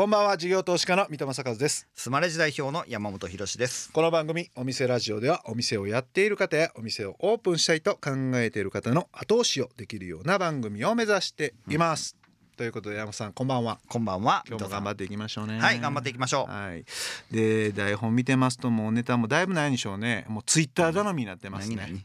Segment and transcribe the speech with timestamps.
[0.00, 1.86] こんばんは事業投資家の三戸正和です。
[1.94, 3.92] スマレジ代表の山本博です。
[3.92, 12.16] この番組お店ラジオではお店をやっている方やお店をオープンしたいと考えている方の後押しをできるような番組を目指しています、
[12.56, 13.78] ということで山本さんこんばんは。
[13.90, 14.42] こんばんは。
[14.48, 15.58] 今日も頑張っていきましょうね。
[15.58, 16.50] はい頑張っていきましょう。
[16.50, 16.86] はい。
[17.30, 20.24] で台本見てますともうネタもだいぶないんでしょうね。
[20.30, 22.04] もうツイッター頼みになってますね、何々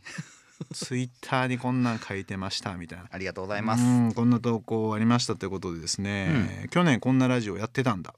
[0.74, 3.06] ツイッターにこんなん書いてましたみたいな。
[3.12, 3.84] ありがとうございます。
[3.84, 8.14] うんこんな投稿ありましたということでですね、去年こんなラジオやってたんだ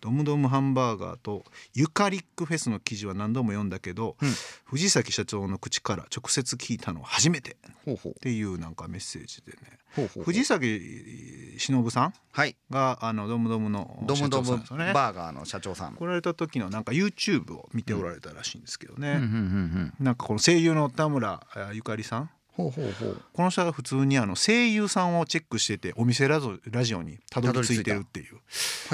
[0.00, 1.44] ドムドムハンバーガーと
[1.74, 4.32] ユカリックフェスの記事は何度も読んだけど、うん。
[4.64, 7.56] 藤崎社長の口から直接聞いたのは初めて
[7.88, 9.58] っていうなんかメッセージでね。
[9.94, 12.56] ほうほう藤崎忍さんはい。
[12.70, 14.92] があのドムドムのドムドム社長さんですよね。
[14.92, 15.94] バーガーの社長さん。
[15.94, 19.94] 来られた時のなんか YouTube を見ておられたらしいんですけどね、うんうんうんうん。
[20.00, 23.22] なんかこの声優の田村あゆかりさんほうほうほう。
[23.32, 28.36] この人が普通にあの声優さんをチェックしててお店ラジオラジオにたどり着いてるっていう。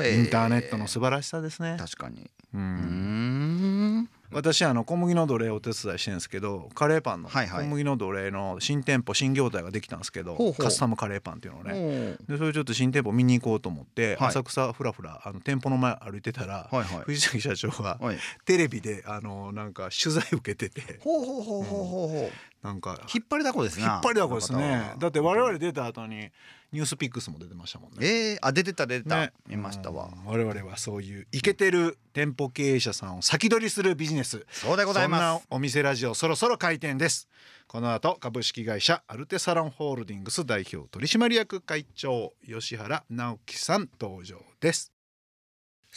[0.09, 1.77] インターネットの素晴らしさですね。
[1.79, 2.31] 確かに。
[2.55, 4.09] ううん。
[4.31, 7.65] 私あの小麦の奴隷をお手伝いしてるんですけどカレーパンのはいはい。
[7.65, 10.63] 小麦の奴隷の新店舗新業態ができたんですけどほうほう。
[10.63, 12.17] カスタムカレーパンっていうのをね。
[12.29, 14.29] でそれちょっと新店舗見に行こうと思ってはい。
[14.29, 17.05] 浅草ふらふらあの店舗の前歩いてたらはいはい。
[17.05, 18.19] 藤崎社長がはい。
[18.45, 21.01] テレビであのなんか取材受けてて。
[21.01, 22.31] ほうほ
[22.63, 24.95] なんか引っ張りだこですね引っ張りだこですね。
[24.99, 26.31] だって我々々出た後に
[26.71, 27.97] ニュースピックスも出てましたもんね。
[28.01, 29.33] えー、あ出てた出てた、ね。
[29.47, 30.11] 見ましたわ。
[30.13, 30.31] うん。
[30.31, 34.45] 我々はそういうイケてる店舗経営者さんを先取りするビジネス。
[34.51, 35.21] そうでございます。
[35.21, 37.29] そんなお店ラジオそろそろ開店です。
[37.67, 44.93] この後株式会社アルテサロンホールディングス代表取締役会長吉原直樹さん登場です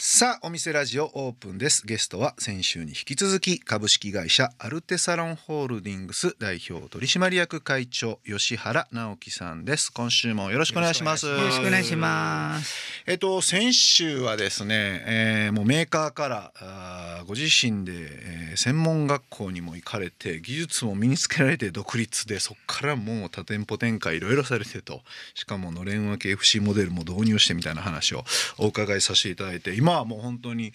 [0.04, 1.86] さあお店ラジオオープンです。
[1.86, 9.94] ゲストは先週に引き続き株式会社アルテサロンホールディングス代表取締役会長吉原直樹さんです。
[9.94, 11.28] 今週もよろしくお願いします。
[11.28, 13.04] よろしくお願いします。
[13.06, 25.04] えっと先週はですね、えーもうメーカーからあーご自身で、えー専門学校にも行かれて技術も身につけられて独立でそこからもう多店舗展開いろいろされてと。
[25.36, 28.26] しかものれん分け FC モデルも導入してみたいな話を
[28.58, 30.74] お伺いさせていただいて今はもう本当に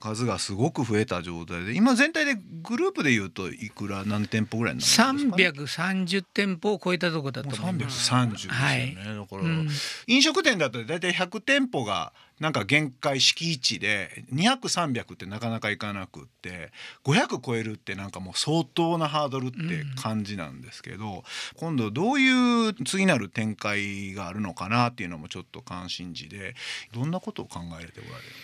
[0.00, 8.10] 数がすごく増えた状態で今全体でグループでいうといくら何店舗ぐらいになるんですか？330店舗を超えたところだと思います。
[8.12, 8.94] 330ですよね、はい。
[8.94, 9.68] だから、うん
[10.06, 16.72] 飲食店だと大体100店舗がなんか限界敷地で200300ってなかなかいかなくって
[17.04, 19.56] 500超えるってなんかもう相当なハードルって
[20.00, 21.24] 感じなんですけど、
[21.56, 26.54] 今度どういう次なる展開があるのかなっていうのもちょっと関心事で
[26.92, 27.90] どんなことを考えておられる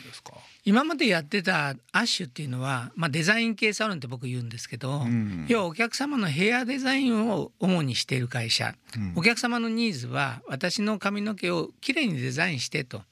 [0.05, 0.35] んですか、
[0.65, 5.47] 今までやってたアッシュっていうのは、まあ、デザイン系サロンって僕言うんですけど、うん。
[5.49, 9.13] 要はお客様のヘアデザインを主にしている会社、うん。
[9.17, 13.03] お客様のニーズは私の髪の毛をきれいにデザインしてと。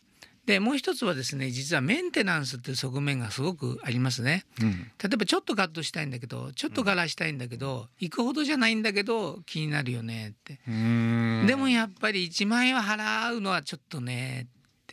[0.48, 4.46] でもう一つはですね実はメンテナンスっていう側面がすごくありますね。
[4.62, 10.58] うん例えばちょっとカットしたいんだけどちょっとカラーしたいんだけど、行くほどじゃないんだけど気になるよねって。
[11.46, 14.46] でもやっぱり1万円は払うのはちょっとね、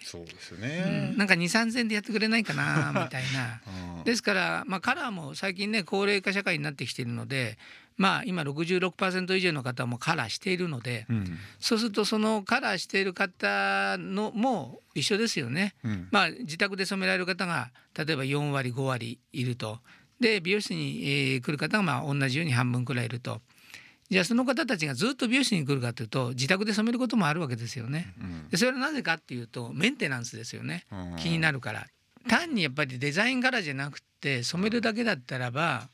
[0.03, 1.17] そうですようねん、。
[1.17, 3.61] なんか2 3 0 0円でやってくれないかなみたいな。
[3.99, 7.57] うんですから、まあ、カラーも最近ね高齢化社会になってきているので、
[7.97, 11.37] まあ、今66%以上の方もカラーしているので、うん。
[11.59, 15.75] そうするとそのカラーしている方のも一緒ですよね。
[15.83, 16.07] うん。
[16.11, 19.79] まあ、自宅で染められる方が例えば4割5割いると。
[20.19, 23.41] で美容室に、えー来る方がまあ同じように半分くらいいると。
[24.09, 28.13] じゃあその方たちがずっと美容室に来るかというと自宅で染めることもあるわけですよね。
[28.55, 30.85] それはなぜかっていうとメンテナンスですよね。
[30.91, 31.15] うん。
[31.17, 31.87] 気になるから。
[32.27, 35.89] 単にやっぱりデザイン柄じゃなくて染めるだけだったらば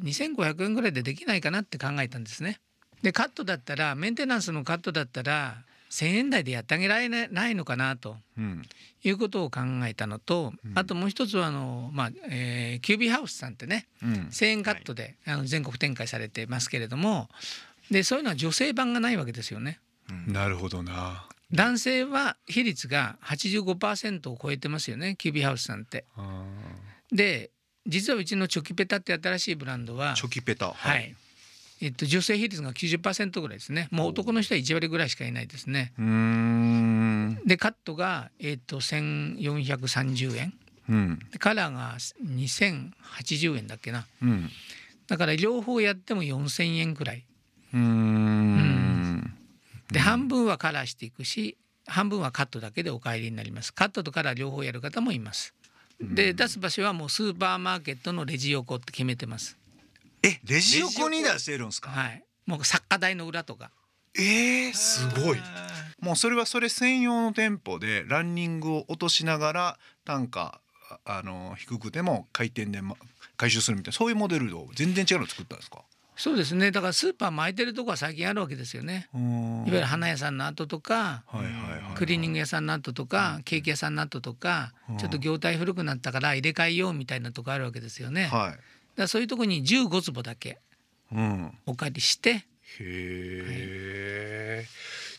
[0.00, 2.60] 2500円ぐらいでできないかなって考えたんですね。
[3.02, 8.62] でカットだったらメンテナンスのカットだったら1,000円台でやってあげられないのかなとうん
[9.04, 17.28] いうことを考えたのと、うんあともう一つはあの、まあえーキュービーハウスさんってねうん1,000円カットで、あの全国展開されてますけれども
[17.90, 19.80] でそういうのは女性版がないわけですよね。
[20.26, 21.28] なるほどな。
[21.52, 26.04] 男性は比率が85%を超えてますよねキュービーハウスさんって。
[26.16, 26.44] あ
[27.12, 27.50] で
[27.86, 30.72] 実はうちのチョキペタって新しいブランドはーチョキペタ。
[30.72, 31.14] はい、
[31.80, 35.92] えっと、女性比率が90%ぐらいですねもう男の人は1割ぐらいしかいないですね。
[35.98, 37.40] うーん。
[37.44, 40.54] でカットが、えっと、1430円
[40.88, 41.18] うん。
[41.32, 44.48] でカラーが2080円だっけなうん。
[45.08, 47.24] だから両方やっても4000円くらい
[47.74, 49.34] うーん。
[49.90, 51.56] で半分はカラーしていくし
[51.86, 55.54] 半分はカットだけでお帰りになりますカットとカラー両方やる方もいます
[56.02, 59.56] で出す場所はもうスーパーマーケットのレジ横って決めてます。
[60.22, 61.90] え、レジ横に出してるんですか？
[61.90, 62.22] はい。
[62.46, 63.70] もう作家台の裏とか。
[64.16, 65.38] えー、すごい。
[66.00, 70.60] もうそれはそれ専用の店舗でランニングを落としながら単価
[71.04, 72.96] ああの低くても回転で、ま、
[73.36, 75.82] 回収するみたいなそういうモデルを全然違うの作ったんですか？
[76.16, 76.70] そうですね。
[76.70, 79.08] だからスーパー巻いてるとこは最近あるわけですよね。
[79.14, 81.24] いわゆる花屋さんの後とか
[81.94, 84.96] クリーニング屋さんの後とかケーキ屋さんの後とかうん。
[84.98, 88.26] ちょっと業態古くなったから入れ替えようみたいなとこあるわけですよね。
[88.26, 88.54] は
[88.96, 89.00] い。
[89.00, 90.58] らそういうとこに15坪だけ
[91.12, 91.58] うん。
[91.66, 92.30] お借りして。
[92.30, 92.44] へ
[92.80, 94.56] え。
[94.56, 94.66] だい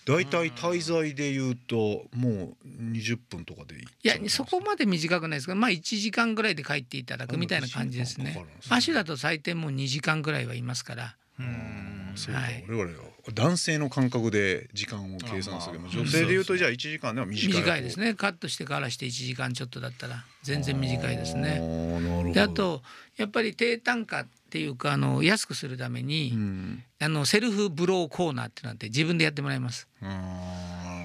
[0.05, 8.45] たい滞在で言うともう20分とかでいいっいやそこまで短くないですけどまあ1時間ぐらいで帰っていただくみたいな感じですね。
[8.69, 11.15] 足だと最低もう2時間ぐらいはいますから。
[11.39, 12.13] うん。
[12.15, 12.63] そうか、はい。
[12.67, 18.13] 我々は男性の感覚で時間を計算するけどあまあ女性で言うとじゃあ1時間では短い短いですね。
[18.13, 21.59] カットしてからして1時間ちょっとだったら全然短いですあね。
[21.61, 22.33] ーなるほど。
[22.33, 22.81] であと
[23.17, 26.83] やっぱり低単価っていうかあの安くするために、うん。
[27.01, 29.88] あのセルフブローコーナーってなって自分でやってもらいます。
[30.00, 30.09] な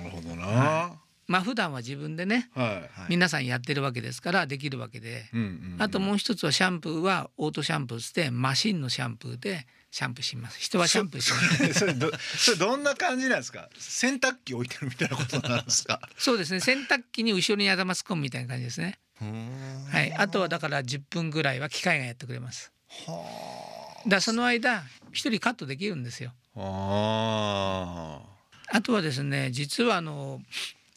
[0.05, 0.47] るほどな。
[0.47, 0.93] は
[1.27, 10.59] まあ普段は自分でねはい、はい皆さんやってるわけですからできるわけで、うんうんあともう一つはシャンプーはオートシャンプーしてマシンのシャンプーでシャンプーします。
[10.61, 11.73] 人はシャンプーします。
[11.75, 13.71] そ れどそれどんな感じなんですか？
[13.79, 16.01] 洗濯機置いてるみたいなことなんですか？
[16.19, 16.61] そうですね。
[16.61, 18.99] 洗濯機に後ろに頭突っ込むみたいな感じですね。
[19.91, 20.15] はい。
[20.15, 22.71] あとはだから10分ぐらいは機械がやってくれます
[24.07, 24.83] だその間
[25.13, 26.33] 一人カットできるんですよ。
[26.57, 28.23] あ。
[28.71, 30.41] あとはですね実はあの、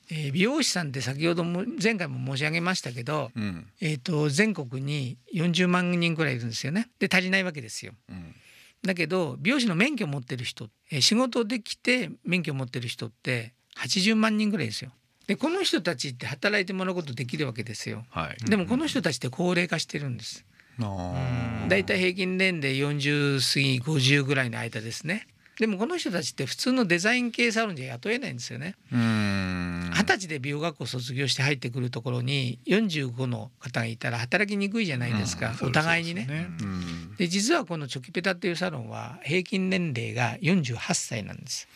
[0.10, 3.68] えー美容師さんって先ほども前回も申し上げましたけど、ーうん。
[3.82, 6.90] えー、と全国に40万人くらいいるんですよね。
[7.00, 7.94] で足りないわけですよ。
[8.10, 8.36] うん。
[8.84, 14.92] だけど美容師の免許を持ってる人、えー仕事できて免許を持ってる人って80万人ぐらいですよ。
[15.28, 18.04] でこの人たちって働いてもらうことできるわけですよ。
[18.10, 18.50] はい。
[18.50, 20.46] でもこの人たちって高齢化してるんです
[20.80, 25.28] あだいたい平均年齢40過ぎ50ぐらいの間ですね。
[25.60, 28.76] でもこの人たちって普通のデザイン系サロンじゃ雇えないんですよね。
[28.90, 36.26] 二十歳で美容学校卒業して入ってくるところに45の方がいたら働きにくいじゃないですか、うんお互いにね。
[36.28, 37.16] そうですうん。
[37.16, 41.68] で実はこのチョキペタっていうサロンは平均年齢が48歳なんです。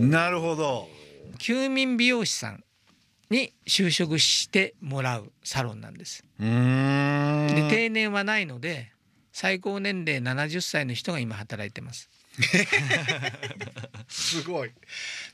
[0.00, 0.88] なるほど。
[1.38, 2.64] 休眠美容師さん
[3.30, 6.24] に就職してもらうサロンなんです。
[6.38, 8.92] うーんで定年はないので
[9.32, 12.10] 最高年齢70歳の人が今働いてます。
[14.08, 14.70] すごい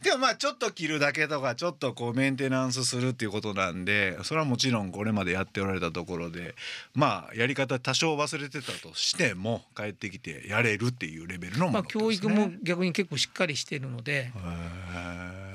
[0.02, 6.54] でもまあちょっと切るだけとかちょっとこうメンテナンスするっていうことなんでそれはもちろんこれまでやっておられたところで
[6.94, 14.32] まあやり方多少忘れてたとしても帰ってきてやれるっていうレベルのもまあのですね教育も逆に結構しっかりしているので、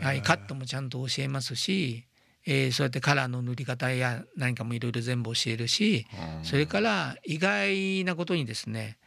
[0.02, 2.06] はい、カットもちゃんと教えますし、
[2.46, 6.08] えーそうやってカラーの塗り方や何かもいろいろ全部教えるし
[6.40, 8.98] うんそれから意外なことにですね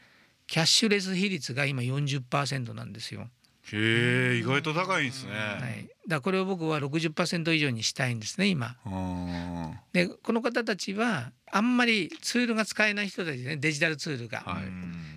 [0.47, 3.29] キャッシュレス比率が今40%なんですよ。
[3.73, 8.77] へえ意外と高いんですね、はい、だからこれを僕は60%以上にしたいんですね今。
[8.85, 14.41] うんでこの方たちはあんまりツールが使えない人たちねデジタルツールが。
[14.41, 14.65] はい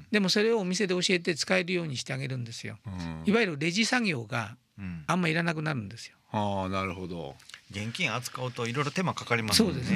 [0.10, 2.78] でもそれをお店で教えて使えるようにしてあげるんですよ。
[2.86, 6.16] うんいわゆるレジ作業がうんあんまいらなくなるんですよ。
[6.32, 7.36] ああなるほど
[7.72, 9.70] 現金扱うといろいろ手間かかりますね。
[9.70, 9.92] そうです。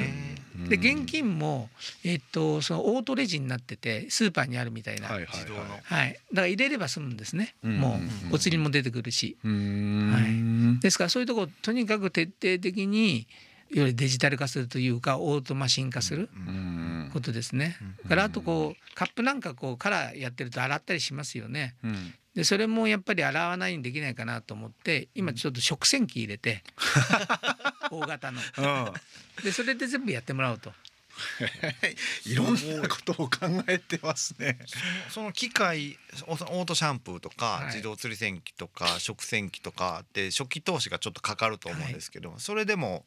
[0.68, 1.70] で現金も、
[2.04, 5.36] えっと、そのオートレジになっててスーパーにあるみたいな、はいはいはい。
[5.38, 5.60] 自動の。
[5.82, 7.98] はい、だから入れれば済むんですね、うんも
[8.30, 9.38] うお釣りも出てくるし。
[9.42, 10.80] うーん。
[10.80, 13.26] ですからそういうところとにかく徹底的に
[13.70, 17.76] よりデジタル化するというかオートマシン化するうんことですね。
[18.02, 21.74] だからあとこうカップなんかこうカラーやってると洗ったりしますよね。
[21.82, 22.14] うん。
[22.34, 26.62] でそれもやっぱり洗わないにできないかなと思って今ちょっと食洗機入れて
[27.92, 28.40] 大型の。
[28.58, 28.62] う
[29.40, 29.44] ん。
[29.44, 30.72] でそれで全部やってもらおうと。
[32.24, 34.58] いろんなことを考えてますね。
[35.10, 37.66] そ の機械オートシャンプーとか、はい。
[37.66, 43.04] 自動釣り洗機とか食洗機とかって初期投資がちょっとかかると思うんですけど、それでも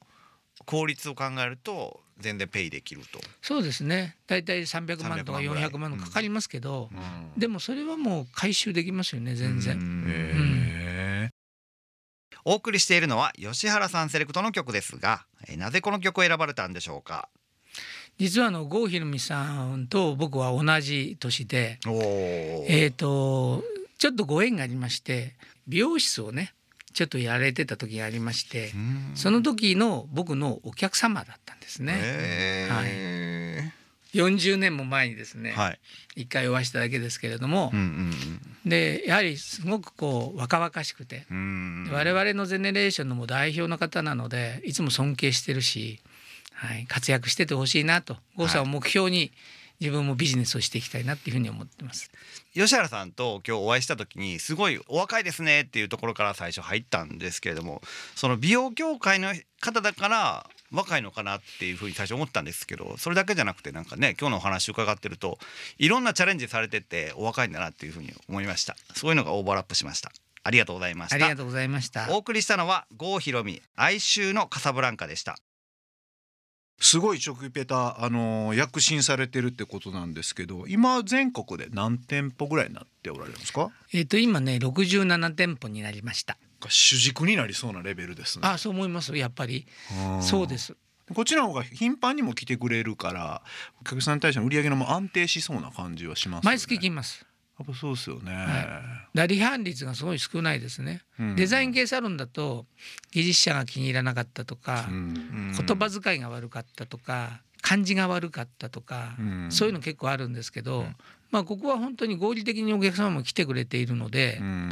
[0.65, 3.19] 効率を考えると全然ペイできると。
[3.41, 4.15] そうですね。
[4.27, 5.69] 大体300万とか300万ぐらい。
[5.69, 7.39] 400万かかりますけど、うん。
[7.39, 10.05] でもそれはもう回収できますよね全然。
[10.07, 10.74] へ
[12.45, 17.27] お送りしているのは吉原さんセレクトの曲ですがえーなぜこの曲を選ばれたんでしょうか？
[18.17, 23.63] 実はあの郷ひろみさんと僕は同じ年で、えー、と
[23.97, 25.33] ちょっとご縁がありまして
[25.67, 26.53] 美容室をね
[26.93, 28.71] ちょっとやられてた時がありまして、
[29.15, 31.91] その時の僕のお客様だったんですね。
[31.91, 32.67] ね
[34.15, 35.79] 40年も前にですね、はい。
[36.15, 38.11] 一回お会いしただけですけれどもう、ん
[38.65, 41.41] でやはりすごくこう若々しくて、うんう
[41.89, 45.99] ん我々のゼネレーションのもう代表の方なのでいつも尊敬してるし、
[46.53, 49.31] はい、活躍しててほしいなと郷さんを目標に
[49.79, 52.09] 自分もビジネスをしていきたいなっていうふうに思ってます。
[52.53, 57.81] 吉原さんと今日お会いした時にすごいお若いですねっていうところから最初入ったんですけれども
[58.15, 65.37] その美容協会の方だから若いのかなっていうふうに最初思ったんですけどそれだけじゃなくてなんかね今日のお話伺ってると
[65.77, 68.75] いろんなチャレンジされててお若いんだなっていうふうに思いました。
[68.95, 70.11] そういうのがオーバーラップしました。
[70.43, 71.15] ありがとうございました。
[71.15, 72.07] ありがとうございました。
[72.11, 75.37] お送りしたのは郷ひろみ哀愁のカサブランカでした。
[76.81, 83.71] すごいチョキペタあの躍進されてるってことなんですけど今全国で何店舗ぐらいになっておられるんですか？
[83.93, 86.37] えっ、と今ね67店舗になりました
[86.69, 88.47] 主軸になりそうなレベルですね。
[88.47, 89.15] あそう思います。
[89.15, 89.65] やっぱり。
[90.21, 90.67] そうです。
[90.67, 90.75] す
[91.13, 93.43] こっちの方が頻繁にも来てくれるから
[93.79, 96.55] お客さんに対しての売り上げのも安定しそうな感じはしますよね。
[96.55, 97.25] 毎月来ます。
[97.59, 98.33] やっぱそうですよね、
[99.13, 101.35] だ離反率がすごい少ないですね、うん。
[101.37, 102.65] デザイン系サロンだと
[103.11, 105.53] 技術者が気に入らなかったとか、うん。
[105.55, 109.47] 言葉遣いが悪かったとか漢字が悪かったとか、うん。
[109.51, 110.95] そういうの結構あるんですけど、うん。
[111.31, 114.71] まあここは本当に合理的にお客様も来てくれているので、うん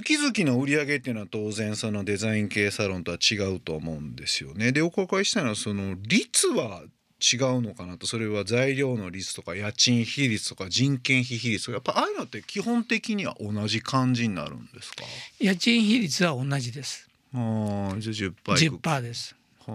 [0.00, 4.72] 月々の売り上げっていうのは当然そのデザイン系サロンとは違うと思うんですよね。
[4.72, 6.82] でお伺いしたいのはその率は
[7.20, 8.06] 違うのかなと。
[8.06, 15.04] それは材料の率とか家賃比率とか人件費比率とかやっぱああいうのって基本的には同じ感じになるんですか？
[15.38, 17.06] 家賃比率は同じです。
[17.34, 18.76] あーじゃあ10%いく。
[18.76, 19.36] 10%です。
[19.66, 19.74] は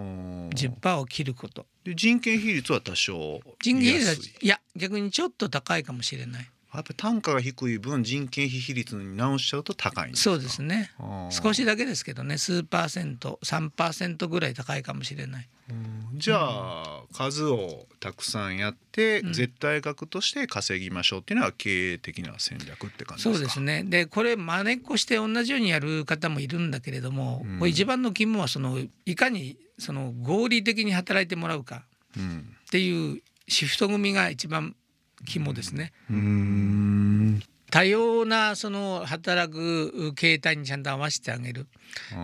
[0.52, 1.64] 10%を切ること。
[1.84, 6.46] で人件費率は多少人件費率はいや逆にちょっと高いかもしれない
[6.78, 10.30] やっぱ単価が低い分人件費比率に直しちゃうと高いんですか？
[10.30, 10.90] そうですね。
[11.30, 12.38] 少しだけですけどね。
[12.38, 15.48] 数パーセント3%ぐらい高いかもしれない。
[15.70, 16.18] うん。
[16.18, 19.32] じゃあ数をたくさんやってうん。
[19.32, 23.34] 絶対額として稼ぎましょうっていうのは経営的な戦略って感じですか？
[23.34, 23.84] そうですね。
[23.84, 27.58] でこれ真似っこして同じようにやる方もいるんだけれども、うん。
[27.58, 31.82] これ一番の肝はそのいかにその合理的に働いてもらうか
[32.16, 32.56] うん。
[32.66, 34.76] っていうシフト組が一番
[35.26, 35.92] 肝ですね。
[37.70, 41.66] 多様なその働く形態にちゃんと合わせてあげる。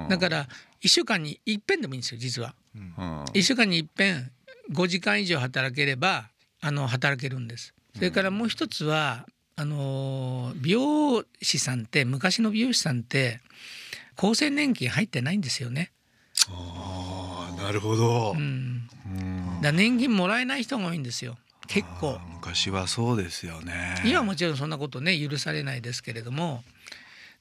[0.09, 0.49] だから
[0.81, 2.55] 1週間に一遍でもいいんですよ実は。
[2.75, 4.31] ら1週間に一遍
[4.73, 7.75] 5時間以上働ければあの働けるんです。
[7.95, 13.41] それからもう一つはあの美容師さんって昔の美容師さんって
[14.17, 15.93] 厚生年金入ってないんですよね、
[16.49, 18.33] あーなるほど。
[18.33, 19.61] うん、うん。
[19.63, 21.37] だ年金もらえない人が多いんですよ
[21.67, 22.21] 結構。
[22.35, 23.95] 昔はそうですよね。
[24.05, 26.63] 今はもちろんそんなことね許されないですけれども。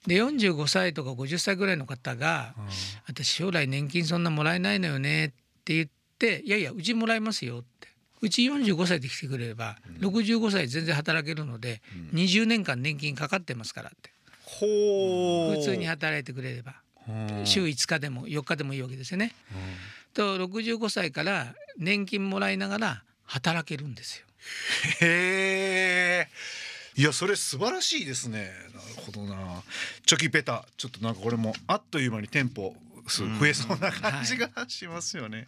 [0.07, 2.63] で45歳とか50歳ぐらいの方がうん
[3.07, 5.29] 「私将来年金そんなもらえないのよね」っ
[5.63, 5.87] て言っ
[6.19, 7.87] て「いやいやうちもらえますよ」って
[8.19, 12.19] 「うち45歳で来てくれれば65歳全然働けるのでうん。
[12.19, 14.11] 20年間年金かかってますから」って。
[14.59, 16.75] 普通に働いてくれれば。
[17.07, 17.45] うん。
[17.45, 19.33] 週5日でも4日でもいいわけですよね。
[20.13, 24.25] と65歳から年金もらいながら働けるんですよ。
[25.01, 26.27] へえ。
[26.95, 28.51] いやそれ素晴らしいですね。
[28.75, 29.63] なるほどな。
[30.05, 32.75] チョキペタちょっとなんかこれもあっという間に店舗
[33.07, 35.47] 数増えそうな感じがしますよね、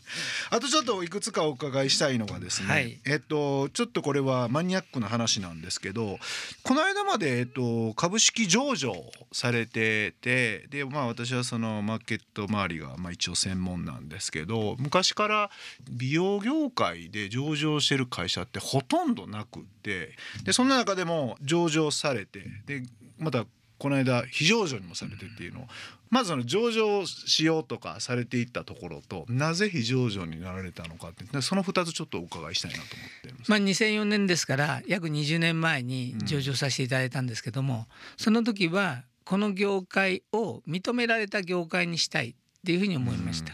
[0.49, 2.99] あとちょっといくつかお伺いしたいのがですね、はい。
[3.05, 6.17] えっとちょっとこれはマニアックな話なんですけど
[6.63, 8.93] この間まで、えっと、株式上場
[9.31, 15.49] されててでまあ私はそのマーケット周りがまあ一応専門なんですけど昔から
[15.89, 20.11] 美容業界で上場してる会社ってほとんどなくって
[20.43, 22.83] でそんな中でも上場されてで
[23.17, 23.45] また
[23.77, 25.67] この間非上場にもされてっていうのを
[26.09, 33.51] まずその上場しようとかされていったところとなぜ非上場になられたのかってでその2つちょっとお伺いしたいなと思っています。
[33.51, 42.33] まあ、2004年ですから約20年前に上場させていただいたんですけども、その時はこの業界を認められた業界にしたいっ
[42.65, 43.53] ていうふうに思いました。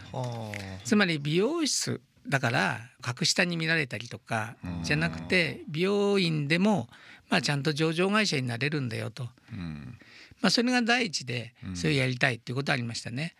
[0.84, 4.84] つまり美容室だから格下に見られたりとかうん。
[4.84, 6.88] じゃなくて美容院でも
[7.28, 9.98] まあちゃんと上場会社になれるんだよと、うん
[10.42, 11.76] まあ、それが第一でうん。
[11.76, 13.34] それをやりたいっていうことありましたね。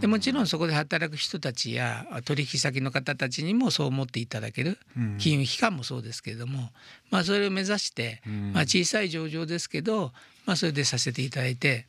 [0.00, 5.18] でもちろんそこで働く人たちや取引先の方たちにもそう思っていただけるうん。
[5.18, 6.70] 金融機関もそうですけれども、
[7.10, 8.52] まあ、それを目指して、うん。
[8.52, 10.12] まあ、小さい上場ですけど、
[10.44, 11.86] まあ、それでさせていただいて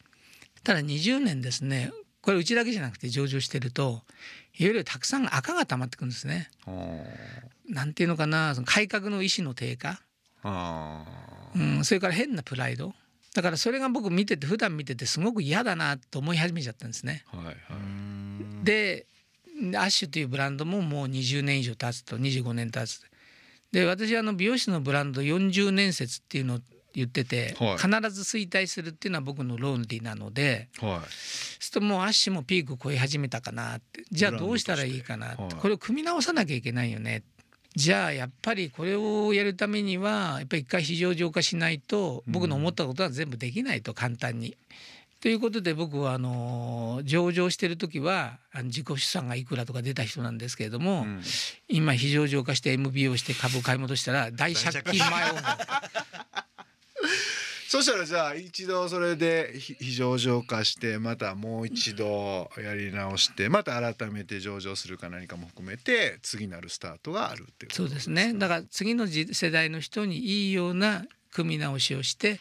[0.63, 1.91] ただ20年ですね
[2.21, 4.01] これうちだけじゃなくて上場してると
[4.57, 6.49] いろいろたくさん赤が溜まってくるんですね。
[7.67, 9.99] なんていうのかなその改革の意思の低下、
[10.43, 11.03] あ
[11.55, 12.93] うん、それから変なプライド
[13.33, 17.23] だからそれが僕見てて普段見ててすごく嫌だなと思い始めちゃったんですね。
[17.33, 17.55] ーはいはい。
[18.63, 19.07] で
[19.75, 23.01] アッシュというブランドももう20年以上経つと25年経つ。
[23.71, 26.59] で私はあの美容師のブランド40年説っていうのを
[26.93, 27.77] 言ってて、はい。
[27.77, 30.91] 必ず衰退するっていうのは僕の論理なのではい。
[30.91, 34.03] そうするともうアッシュもピーク超え始めたかなって。
[34.11, 35.41] じゃあどうしたらいいかなって。
[35.41, 35.53] はい。
[35.55, 37.23] これを組み直さなきゃいけないよね
[37.75, 44.55] じゃあやっぱりこれをやるためにはやっぱり一回非上場化しないと僕の思ったことは全部できないと簡単に。
[45.21, 51.21] ということで僕はあの上場してる時は自己資産がいくらとか出た人なんですけれども、うん。
[51.69, 55.35] 今非上場化して MBO して株買い戻したら大借金前を
[57.73, 68.35] そしたらじゃあ一度それで非非上場化してまたもう一度やり直してまた改めて上場するか何かも含めて次なるスタートがあるっていうことそうですね。
[68.35, 72.39] だから次のじ世代の人にいいような組み直しをして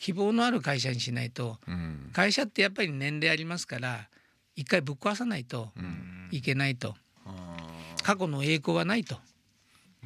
[0.00, 1.56] 希望のある会社にしないと。
[1.66, 2.10] うん。
[2.12, 4.10] 会社ってやっぱり年齢ありますから
[4.54, 6.94] 一回ぶっ壊さないとうんいけないと。
[7.24, 7.56] あ
[8.02, 9.18] 過去の栄光はないと。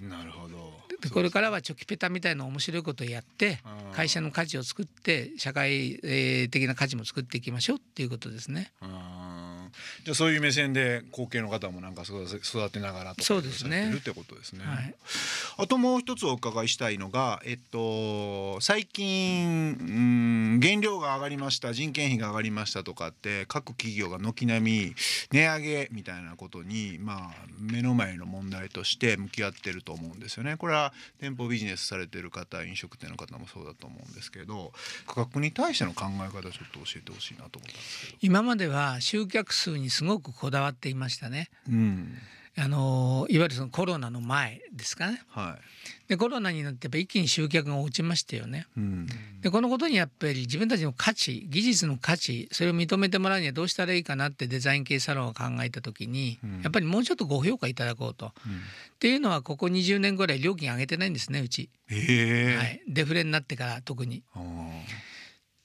[0.00, 0.47] ーなるほど。
[0.47, 0.47] で
[1.12, 3.58] これからはチョキペタみたいな面白いことをやって
[3.94, 8.72] 会社の価値を作って社会えー的な価値も作っていきましょうっていうことですね。
[10.08, 14.64] じゃあそういう目線で後継の方もなんか育てながらとかそうですねるってことですね。
[14.64, 14.94] はい
[15.60, 24.94] あともう一つお伺いしたいのが、えっと、最近、うん、原料が上がりました人件費が上がりましたとかって各企業が軒並み
[25.32, 30.56] 値上げみたいなことに、まあ、目の前の問題として向き合ってると思うんですよね。
[30.56, 34.72] これは店舗ビジネスされてる方飲食店の方もそうだと思うんですけど
[35.08, 38.18] 価格に対しての考え方ちょっと教えてほしいなと思ったんですけど。
[38.20, 41.50] 今までは集客数にすごくこだわっていましたね。
[41.68, 42.14] うん
[42.60, 45.22] あのいわゆるそのコロナの前ですかね。
[45.28, 48.66] はいでコロナになってやっぱ一気に集客が落ちましたよね。
[48.76, 49.06] うん
[49.40, 58.26] でこのことにやっぱり自分たちの価値技術の価値それを認めてもらうにはどうしたらいいかなってデザイン系サロンを考えた時に、うんやっぱりもうちょっとご評価いただこうと。
[58.26, 58.30] っ
[58.98, 64.22] ていうのはここ20年ぐらい料金上げてないんですねうち、ええはい、デフレになってから特に。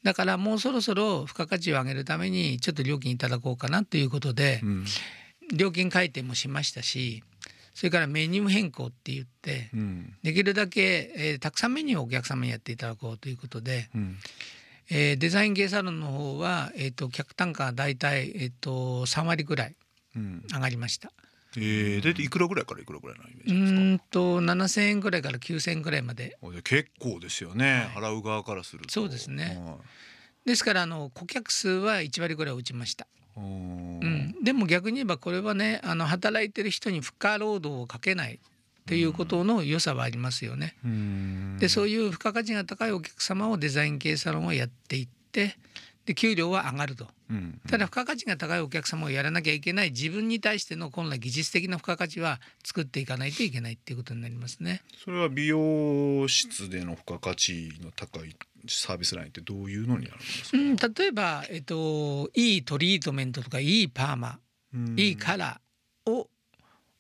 [0.04, 4.86] だからもうそろそろ付加価値を上げるためにちょっと料金いただこうかなということでうん。
[5.54, 7.24] 料金改定もしましたし
[7.74, 10.14] それからメニュー変更って言ってうん。
[10.24, 14.18] できるだけ、えーたくさんメニューをお客様にやっていただこうということで、うん。
[14.90, 19.76] えーデザイン系サロンの方は、えー、と客単価が大体、えー、と3割ぐらい
[20.16, 20.44] うん。
[20.54, 21.12] 上がりました。
[21.56, 23.80] えー、でいくらぐらいからいくらぐらいのイメーうジですか？
[23.80, 26.38] ーんと7,000円ぐらいから9,000円ぐらいまで。
[26.64, 28.92] 結構ですよね、は払う側からすると。
[28.92, 29.62] そうですね。
[29.64, 29.78] は
[30.46, 33.06] ですからあの顧客数は1割ぐらい落ちました。
[33.06, 38.40] いうんうん、でも逆に言えばこれはねあの働いてる人に負荷労働をかけない
[38.86, 40.76] ということの良さはありますよね。
[40.84, 41.58] うん。
[41.60, 45.58] でそういう付加価値が高いお客様をデザイン系サロンをやっていって
[46.06, 47.08] で給料は上がると。
[47.30, 49.92] うんただ付加価値が高いお客様をやらなきゃいけない。
[49.92, 54.82] 自分に対しての本来技術的な付加価値は作っていかないといけないっていうことになりますね。
[55.04, 58.36] それは美容室での付加価値の高い
[58.68, 64.40] サービスラインってどういうのになるんですうか、ん、例えば、えっと、いいトリートメントとかいいパーマ。
[64.74, 65.00] うん。
[65.00, 66.30] いいカラーを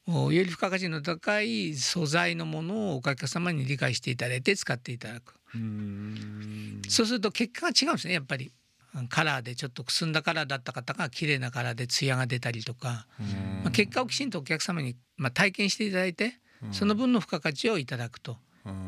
[0.05, 6.81] おより付加価値の高い素材のものをお客様に理解していただいて使っていただく、うん。
[6.89, 8.51] そうすると結果が違うんですねやっぱり
[9.09, 13.07] カラーでちょっとくすんだカラーだった方が綺麗なカラーで艶が出たりとか、
[13.63, 16.37] まあ、結果をきちんとお客様に、まあ、体験していただいて
[16.71, 18.37] その分の付加価値をいただくと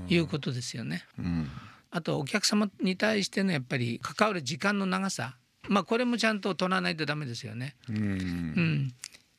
[0.07, 1.03] いうことですよね。
[1.19, 1.49] うん。
[1.91, 5.35] あとお客様に対してのやっぱり関わる時間の長さ。
[5.67, 7.75] まあこれもちゃんと取らないとダメですよね。
[7.89, 7.97] うん。
[7.97, 8.93] うん、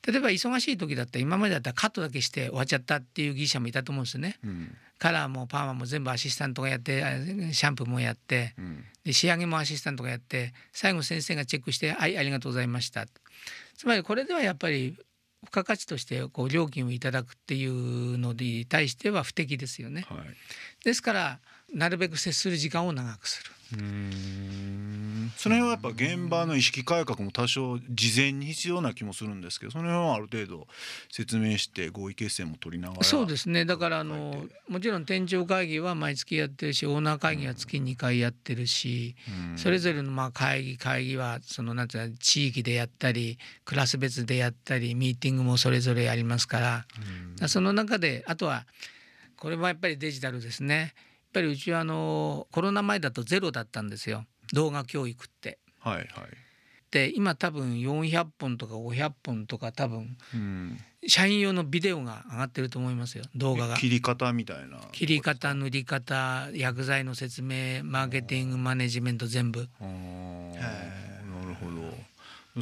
[0.07, 4.39] 例えば忙しい時だったら今までだったらカットだけして終わっちゃったっていう技術者もいたと思うんですよね。
[4.45, 7.13] うんカラーもパーマも全部アシスタントがやってあ
[7.53, 13.07] シャンプーもやってうんで仕上げもアシスタントがやって最後先生がチェックして「はいありがとうございました」
[13.77, 14.97] つまりこれではやっぱり
[15.43, 20.07] 付加価値としてこう料金をいただくっていうのに対しては不適ですよね。
[20.09, 20.19] はい
[20.83, 21.41] ですから
[21.75, 23.51] なるべく接する時間を長くする。
[23.73, 25.33] うん。
[25.37, 30.67] その辺はやっぱ現場の意識改革も多少事前に必要な気もするんですけどその辺はある程度
[31.11, 33.65] 説明して合意形成も取りながらそうですね。
[33.65, 39.17] だからあのもちろん店長会議は毎月やってるしオーナー会議は月2回やってるし、
[39.51, 39.59] うん。
[39.59, 46.87] それぞれのまあ会議会議はそのなんていうの地域でやったりクラス別でやったりミーティングもそれぞれありますから,、だか
[47.41, 48.67] らその中であとは
[49.37, 50.95] これもやっぱりデジタルですね
[51.37, 54.25] ぱりうちはあのコロナ前だとゼロだったんですよ。
[54.55, 55.59] 動画教育って。
[55.81, 56.07] はいはい。
[56.91, 60.79] で今多分400本とか500本とか多分うん。
[61.09, 63.25] 社員用のビデオが上がってると思いますよ。
[63.35, 63.77] 動画が。
[63.77, 64.79] 切り方みたいな。
[64.93, 69.69] 切り方塗り方薬剤の説明マーケティングマネジメント全部。
[69.81, 70.55] あー。
[70.55, 71.16] なるほど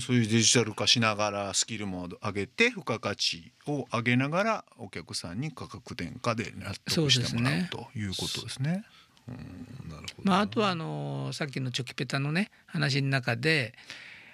[0.00, 8.85] そういうデジタル化しながらスキルも上げて付加価値を上げながらお客さんに価格転嫁で納得してもらうそうですねということですね。
[9.28, 13.74] うんなるほどまあ、あとはあのさっきのチョキペタのね話の中で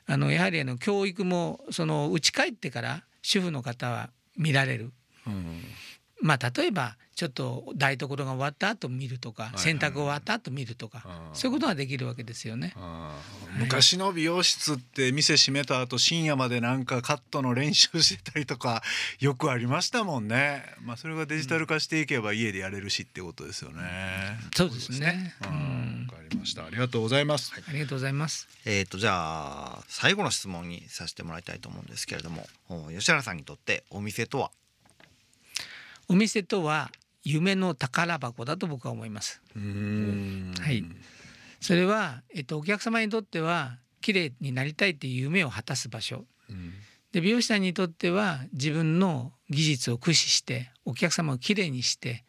[0.06, 4.92] あのやはりあの教育もその家帰ってから主婦の方は見られる。
[5.26, 5.62] うん
[6.22, 11.04] まあ例えばちょっと台所が終わった後見るとかいはい洗濯終わった後見るとか
[11.34, 12.72] そういうことができるわけですよね。
[13.58, 18.82] 昔の美容室って店閉めた後深夜までなんかカットの練習してたりとか
[19.20, 20.64] よくありましたもんね。
[20.80, 24.38] まあそれがデジタル化していけば家でやれるしってことですよね。
[24.56, 25.34] そうですね。
[25.40, 26.64] わかりました。
[26.64, 27.52] ありがとうございます。
[27.54, 28.48] ありがとうございます。
[28.64, 34.50] えー、とじゃあ最後の質問にさせてもらいたいと思うんですけれどもお吉原さんにとってお店とは
[36.10, 36.90] お店とは
[37.22, 39.40] 夢の宝箱だと僕は思います。
[40.60, 40.84] はい。
[41.60, 46.24] それは、えっと、お客様にとっては綺麗になりたいっていう夢を果たす場所。
[46.48, 46.72] うん。
[47.12, 52.24] で美容師さんにとっては自分の技術を駆使してお客様をきれいにして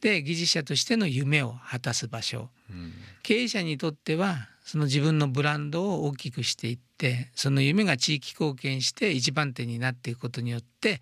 [0.00, 2.48] で技術者としての夢を果たす場所。
[2.70, 2.92] うん。
[3.22, 11.00] 経営者にとってはその自分のブランドを大きくしていってその夢が地域貢献して一番手になっていくことによって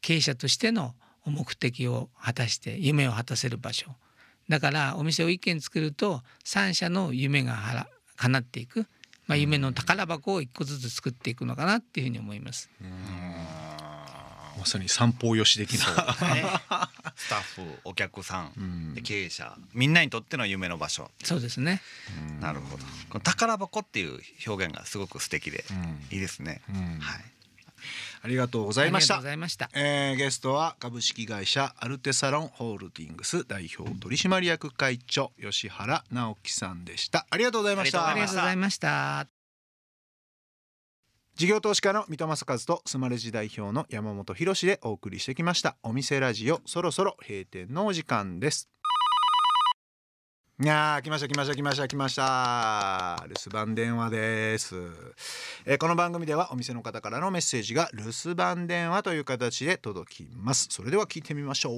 [0.00, 0.94] 経営者としての
[1.30, 3.94] 目的を果たして夢を果たせる場所。
[4.48, 8.86] だからお店を一軒作ると三社の夢がはら叶っていく、
[9.26, 12.70] まあ、夢の宝箱を一個ずつ作っていくのかなっていうふうに思います。
[14.58, 16.34] まさに三方よし的な。
[16.34, 16.44] ね。
[17.14, 18.94] スタッフお客さん、うん。
[18.94, 21.10] で経営者みんなにとっての夢の場所。
[21.22, 21.80] そうですね。
[22.40, 22.84] なるほど。
[23.08, 26.06] この宝箱っていう表現がすごく素敵でうん。
[26.10, 26.98] いいですね、うん。
[26.98, 27.24] はい
[28.22, 29.20] ありがとうございました。
[29.48, 29.70] した。
[29.74, 37.26] えーゲストは株式会社アルテサロンホールディングス代表取締役会長吉原直樹さんでした。
[37.30, 38.08] ありがとうございました。
[38.08, 39.26] ありがとうございました。
[41.38, 45.76] 事業投資家の三戸正和とスマレジ代表の山本博でお送りしてきました。
[45.84, 48.68] お店ラジオそろそろ閉店のお時間です
[50.60, 54.74] いやー来ました来ました来ました来ました留守番電話です、
[55.64, 61.72] えーこの番組ではお店の方からのメッセージが留守番電話という形で届きますそれでは聞いてみましょう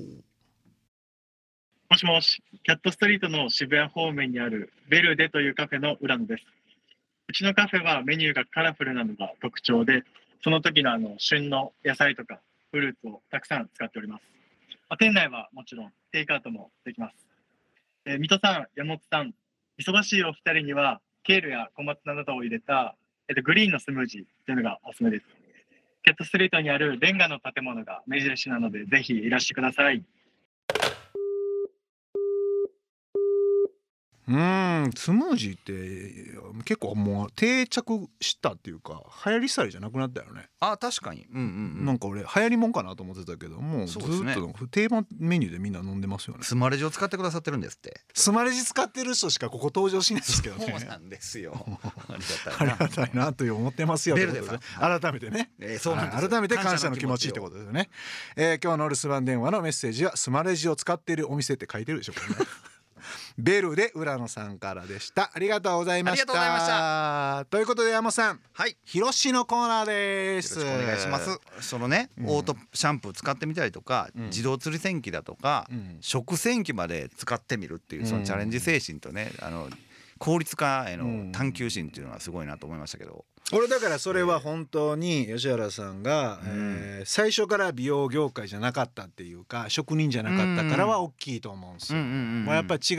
[1.90, 6.44] もしもし、キャットストリートの渋谷方面にあるベルデというカフェの浦野です。
[7.28, 10.04] うちのカフェはメニューがカラフルなのが特徴で、
[10.44, 12.38] その時のあの旬の野菜とか
[12.70, 14.22] フルーツをたくさん使っております。
[14.88, 17.29] まあ店内はもちろんテイクアウトもできます。
[18.06, 19.34] えー水戸さん、山本さん、
[19.78, 22.96] 忙しいお二人にはケールや小松菜などを入れた、
[23.28, 25.26] えっと、グリーンのスムージーというのがおすすめです。
[26.02, 30.02] キャットストリートにあるレンガの建物が目印なので、ぜひいらしてください。
[34.30, 41.26] うーんスムージーって結構もう定着したっていうか流行り廃りじゃなくなったよね、あ確かに。
[41.32, 41.84] うんうんうん。
[41.84, 46.44] なんか俺流行りもんかなと思ってたけどもうずっと定番メニューでみんな飲んでますよね。
[46.44, 48.00] スマレジを使ってくださってるんですって。
[48.14, 50.76] スマレジ使ってる人しかここ登場しないですけどね。
[50.78, 51.54] そうなんですよ。
[52.58, 54.16] ありあがたいなという思ってますよ。
[54.16, 55.50] 改めてね。
[55.58, 57.90] えーそうなんです改めて感謝の気持ちってことですよね、
[58.36, 62.34] えー今日の留守番電話のメッセージはスマレジを使っているお店って書いてるでしょこれね
[63.40, 65.30] ベルで浦野さんからでした。
[65.34, 67.46] ありがとうございました。
[67.50, 68.76] ということで山本さんはい。
[68.84, 70.60] 広しのコーナーです。
[70.60, 71.38] お願いします。
[71.60, 72.28] そのね、うん。
[72.28, 74.24] オートシャンプー使ってみたりとか、うん。
[74.26, 75.98] 自動釣り洗機だとか、うん。
[76.00, 79.68] 食洗機まで使ってみるっていうそのチャレンジ精神とね、あの
[80.18, 81.26] 効率化へうん。
[81.28, 86.40] の探求心っていうのはすごいなと思いましたけど、俺だからそれは本当に吉原さんが、ん。
[86.44, 92.00] えー最初から美容業界じゃなかったっていうか職人じゃなかったからは大きいと思うんですよ。
[92.00, 92.96] もうやっぱり違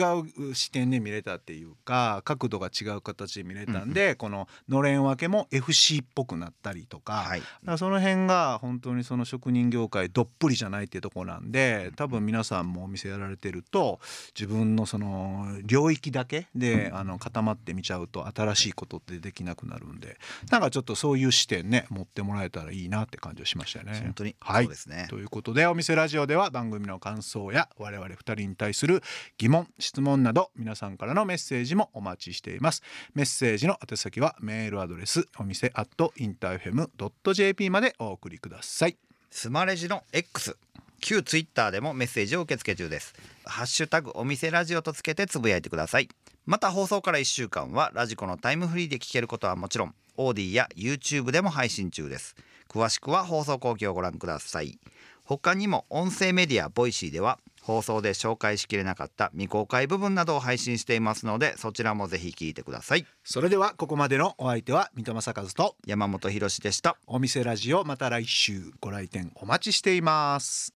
[0.49, 13.99] う視点で見れたっていうか角度が違う形で見れたんで、こののれん分けも FC っぽくなったりとか,、からその辺が本当にその職人業界どっぷりじゃないっていうところなんで多分皆さんもお店やられてると
[14.37, 20.17] 自分のその領域だけであの固まって見ちゃうと新しいことってできなくなるんで
[20.49, 23.99] なんかちょっとそういう視点ね持ってもらえたらいいなって感じがしましたよね。
[24.03, 24.35] 本当に。
[24.39, 24.63] はい。
[24.65, 25.07] そうですね。
[25.09, 29.01] ということでお店ラジオでは番組の感想や我々2人に対する
[29.37, 32.81] 疑問質問など皆さんからのメッセージもお待ちしています。
[33.13, 36.89] メッセージの宛先はメールアドレスお店アットインターフェム
[37.33, 38.97] .jp までお送りください。
[39.29, 40.57] スマレジの X
[41.01, 43.13] 旧ツイッターでもメッセージを受け付け中です。
[43.43, 46.07] ハッシュタグお店ラジオとつけてつぶやいてください。
[46.45, 52.35] また放送から1週間は radiko のタイムフリーで聞けることはもちろん AuDee や YouTube でも配信中です。
[52.69, 54.79] 詳しくは放送後記をご覧ください。
[55.23, 63.05] 他にも音声メディア Voicy では放送で紹介しきれなかった未公開部分などを配信していますのでそちらもぜひ聞いてください。
[63.23, 66.97] それではここまでのお相手は三戸正和と山本博史でした。
[67.07, 70.69] お店ラジオまた来週ご来店お待ちしています